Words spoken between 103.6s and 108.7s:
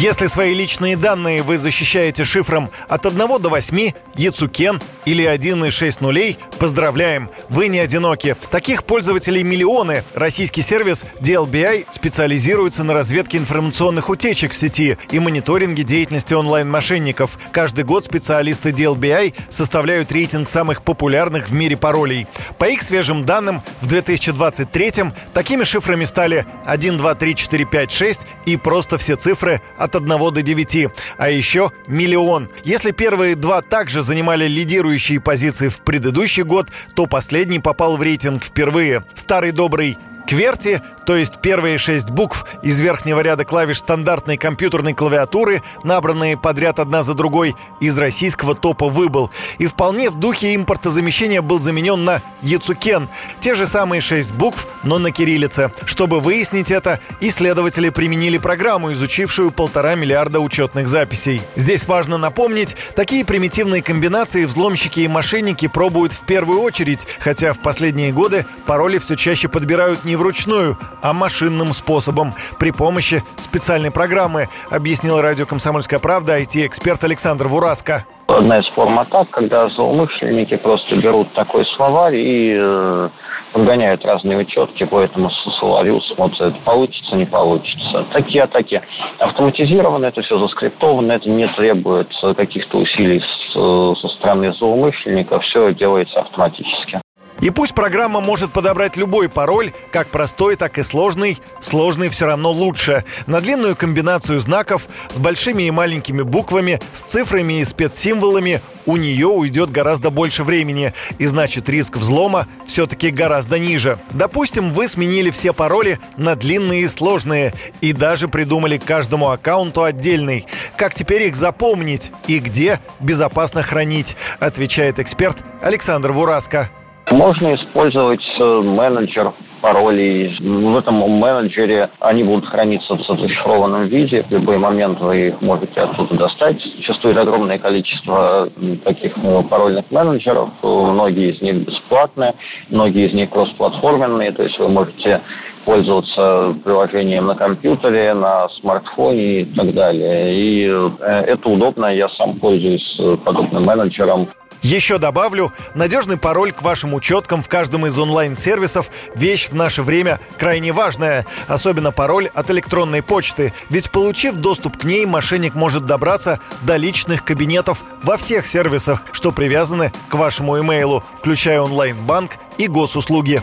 комбинацию знаков с большими и маленькими буквами, с цифрами и спецсимволами